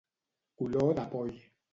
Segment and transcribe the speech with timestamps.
[0.61, 1.37] Color de poll.